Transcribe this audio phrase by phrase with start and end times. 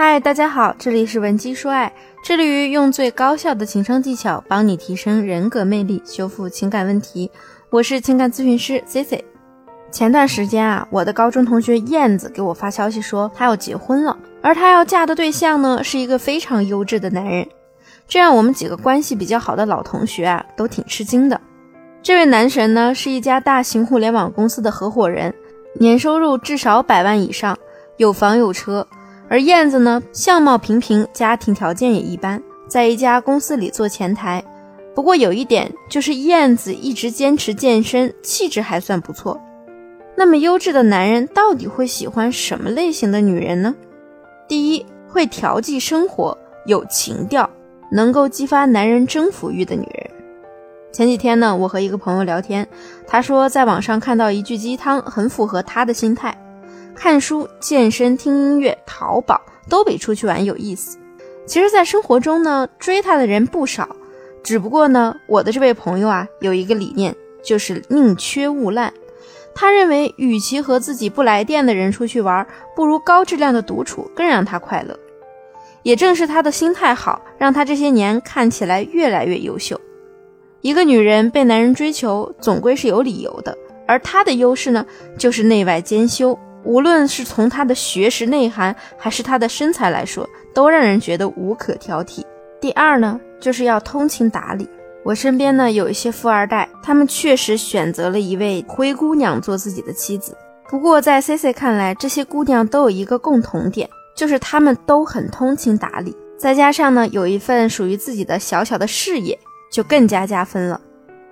[0.00, 1.92] 嗨，大家好，这里是文姬说爱，
[2.22, 7.28] 致力于用最高效的情商技巧帮你提升人格魅力，修复情感问题。
[7.68, 9.24] 我是情感咨询师 C C。
[9.90, 17.44] 前段时间啊，我的高中同学燕子给我发消息说，她要结婚了，而她要嫁的对象呢，是一个非常优质的男人。
[18.06, 21.40] 这让我们几个关系比较好的老同学啊，都挺吃惊的。
[22.04, 25.34] 这位男神呢，是一家大型互联网公司的合伙人，
[25.80, 27.58] 年收入至少百万以上，
[27.96, 28.86] 有房有车。
[29.28, 34.42] 而燕子呢，相貌平平，家庭条件也一般，在一家公司里做前台。
[34.94, 39.40] 不过有一点，就是燕子一直坚持健身，气质还算不错。
[40.16, 43.74] 那么优质的男人到底会喜欢什么类型的女人呢？
[44.48, 47.48] 第一，会调剂生活，有情调，
[47.92, 50.10] 能够激发男人征服欲的女人。
[50.90, 52.66] 前几天呢，我和一个朋友聊天，
[53.06, 56.36] 他说在网上看到一句鸡汤，很符合他的心态。
[56.98, 60.98] 看书、健身、听音乐、淘宝都比出去玩有意思。
[61.46, 63.88] 其实，在生活中呢，追他的人不少，
[64.42, 68.92] 只不过呢，我的这位朋友啊，有一个理念，就是宁缺毋滥。
[69.54, 72.44] 他认为，与其和自己不来电的人出去玩，
[72.74, 74.98] 不如高质量的独处更让他快乐。
[75.84, 79.80] 也正是他的心态好，让他这些年看起来越来越优秀。
[80.62, 84.84] 一个女人被男人追求，总归是有理由的，而她的优势呢，
[85.16, 86.36] 就是内外兼修。
[86.68, 92.22] 无论是从她的学识内涵，还是她的身材来说，都让人觉得无可挑剔。
[92.60, 94.68] 第二呢，就是要通情达理。
[95.02, 100.36] 我身边呢有一些富二代，他们确实选择了一位灰姑娘做自己的妻子。
[100.68, 109.38] 不过在 C C 看来，这些姑娘都有一个共同点，就是她们都很通情达理，再加上呢有一份属于自己的小小的事业，
[109.72, 110.78] 就更加加分了。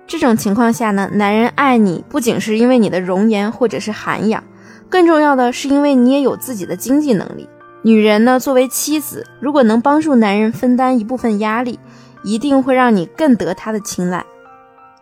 [0.07, 4.43] 这种情况下呢，男人爱你不仅是因为你的容颜或者是涵养。
[4.89, 7.47] 更重要的是，因为你也有自己的经济能力。
[7.83, 11.79] 女人呢，作为妻子，如果能帮助男人分担一部分压力，
[12.23, 14.25] 一定会让你更得他的青睐。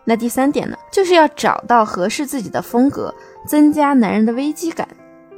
[0.04, 3.12] 那第三点呢，就是要找到合适自己的风格，
[3.46, 4.86] 增加男人的危机感。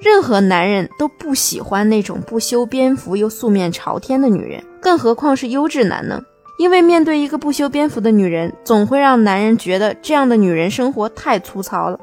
[0.01, 6.21] 任何男人都不喜欢那种不修边幅又素面朝天的女人，更何况是优质男呢？
[6.59, 11.99] 因为面对一个不修边幅的女人，总会让男人觉得这样的女人生活太粗糙了。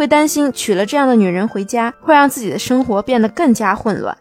[0.00, 4.16] 会担心娶了这样的女人回家，会让自己的生活变得更加混乱。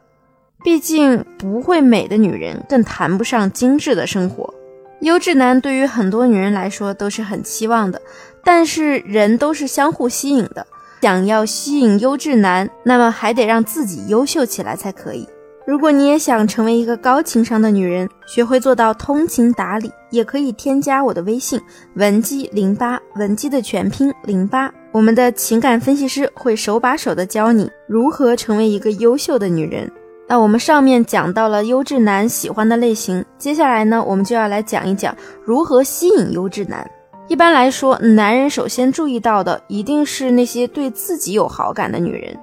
[0.62, 4.54] 毕竟不会美的女人更谈不上精致的生活。
[5.00, 8.02] 优质男对于很多女人来说都是很期望的，
[8.44, 10.68] 但是人都是相互吸引的。
[11.02, 15.26] 想要吸引优质男，那么还得让自己优秀起来才可以。
[15.70, 21.62] 如果你也想成为一个高情商的女人，学会做到通情达理，也可以添加我的微信
[21.94, 29.88] 文姬零八，文姬的全拼零八，我们的情感分析师会手把手的教你如何成为一个优秀的女人。
[30.28, 35.16] 那我们上面讲到了优质男喜欢的类型，接下来呢，我们就要来讲一讲
[35.46, 36.84] 如何吸引优质男。
[37.28, 42.36] 一般来说，男人首先注意到的一定是那些对自己有好感的女人。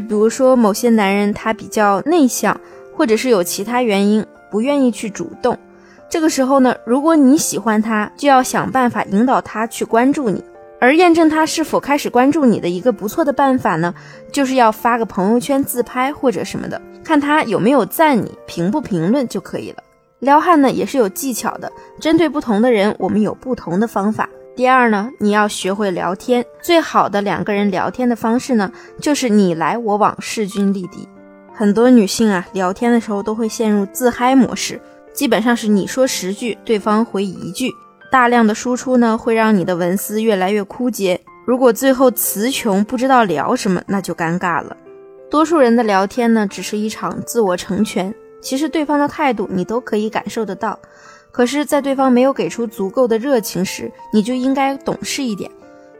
[0.00, 2.58] 比如说，某些男人他比较内向，
[2.96, 5.56] 或者是有其他原因不愿意去主动。
[6.08, 10.42] 这个时候呢，如果你喜欢他，就要想办法引导他去关注你。
[10.80, 13.94] 而验证他是否开始关注你的一个不错的办法呢，
[14.32, 19.76] 就是要发个朋友圈自拍或者什么的，看他有没有赞你，评不评论就可以了。
[20.20, 24.28] 撩汉呢也是有技巧的，针对不同的人，我们有不同的方法。
[24.56, 26.44] 第二呢，你要学会聊天。
[26.60, 31.08] 最好的两个人聊天的方式呢，就是你来我往，势均力敌。
[31.54, 34.80] 很多女性啊，聊天的时候都会陷入自嗨模式，
[35.12, 37.70] 基本上是你说十句，对方回一句，
[38.10, 41.20] 大量的输出呢，会让你的文思越来越枯竭。
[41.46, 44.76] 如果最后词穷，不知道聊什么，那就尴尬了。
[45.30, 48.12] 多数人的聊天呢，只是一场自我成全，
[48.42, 50.78] 其实对方的态度你都可以感受得到。
[51.32, 55.50] 可是，在对方没有给出足够的热情时，你就应该懂事一点，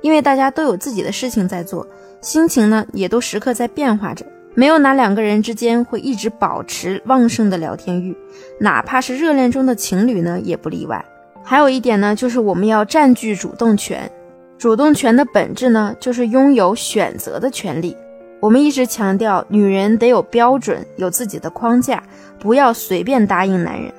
[0.01, 1.87] 因为大家都有自己的事情在做，
[2.21, 8.17] 心情呢也都时刻在变化着，没有哪两个人之间会一直保持旺盛的聊天欲，
[8.59, 11.05] 哪怕是热恋中的情侣呢也不例外。
[11.43, 14.11] 还有一点呢，就是我们要占据主动权，
[14.59, 17.97] 主动权的本质呢就是拥有选择的权利。
[18.41, 22.03] 我们一直强调，女人得有标准，有自己的框架，
[22.39, 23.93] 不要随便答应男人。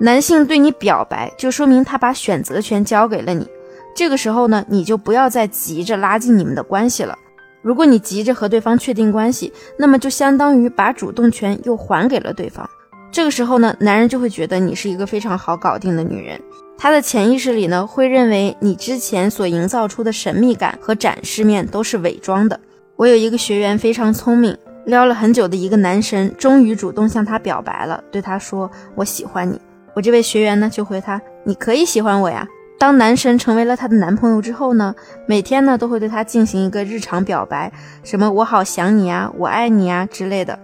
[0.00, 3.48] 男性对你表白，就说明他把选择权交给了你。
[3.96, 7.18] 这个时候呢，你就不要再急着拉近你们的关系了。
[7.62, 12.68] 如果你急着和对方确定关系，那么就相当于把主动权又还给了对方。
[13.10, 16.40] 这个时候呢，男人就会觉得你是一个非常好搞定的女人。
[16.78, 22.60] 他的潜意识里呢，会认为你之前所营造出的神秘感和展示面都是伪装的。
[22.94, 24.56] 我有一个学员非常聪明。
[24.84, 29.60] 撩了很久的一个男神，终于主动向她表白了，对她说：“我喜欢你。”
[29.98, 32.46] 我这位学员呢，就回他：“你可以喜欢我呀。”
[32.78, 34.94] 当男神成为了她的男朋友之后呢，
[35.26, 37.72] 每天呢都会对她进行一个日常表白，
[38.04, 40.56] 什么“我好想你啊，我爱你啊”之类的。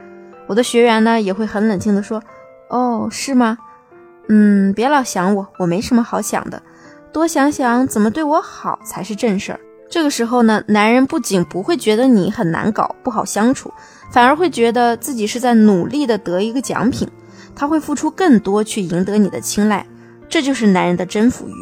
[0.47, 2.23] 我的学员呢也会很冷静的说
[2.71, 3.59] ：“哦，是吗？
[4.29, 6.63] 嗯，别老想我，我没什么好想的，
[7.13, 9.59] 多想想怎么对我好才是正事儿。”
[9.91, 13.75] 这个时候呢，男人不仅不会觉得你很难搞、不好相处，
[14.13, 17.09] 反而会觉得自己是在努力的得一个奖品，
[17.55, 19.87] 他会付出更多去赢得你的青睐，
[20.29, 21.53] 这就是男人的征服欲。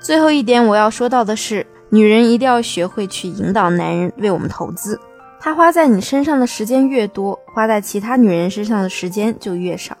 [0.00, 4.98] 最后一点我要说到的是，女人一定要学会去引导男人为我们投资。
[5.40, 9.96] 他花在你身上的时间越多，花在其他女人身上的时间就越少。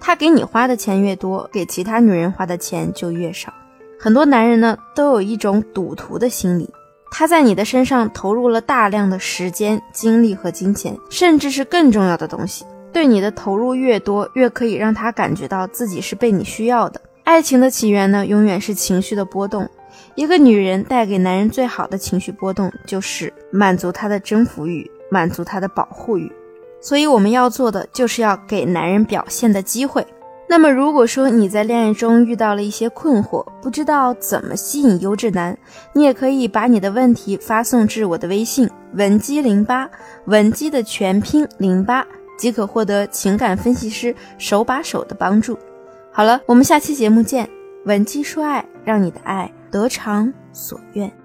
[0.00, 3.52] 他给你花的钱越多，给其他女人花的钱就越少。
[3.98, 6.68] 很多男人呢，都有一种赌徒的心理。
[7.10, 12.64] 他在你的身上投入了大量的时间、精力和金钱，甚至是更重要的东西。
[12.92, 17.00] 对你的投入越多，越可以让他感觉到自己是被你需要的。
[17.24, 19.68] 爱情的起源呢，永远是情绪的波动。
[20.14, 26.30] 一个女人带给男人最好的情绪波动，就是满足他的征服欲，满足他的保护欲。
[26.80, 30.06] 所以我们要做的，就是要给男人表现的机会。
[30.48, 35.56] 那么，如果说你在恋爱中遇到了一些困惑，不知道怎么吸引优质男，
[35.94, 39.88] 你也可以把你的问题发送至我的微信文姬零八，
[40.26, 42.06] 文姬的全拼零八，
[42.42, 45.56] 即可获得情感分析师手把手的帮助。
[46.10, 47.48] 好了，我们下期节目见，
[47.84, 49.48] 吻肌说爱，让你的爱。
[49.70, 51.21] 得偿所愿。